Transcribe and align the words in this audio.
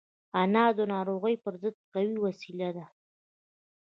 انار 0.41 0.71
د 0.77 0.81
ناروغیو 0.93 1.41
پر 1.43 1.53
ضد 1.61 1.75
قوي 1.93 2.15
وسيله 2.25 2.69
ده. 2.77 2.85